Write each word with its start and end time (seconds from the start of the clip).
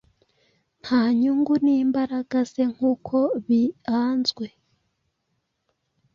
Nta 0.81 1.01
nyungu, 1.19 1.53
nimbaraga 1.65 2.39
ze 2.51 2.63
nkuko 2.73 3.17
bianzwe 3.45 4.45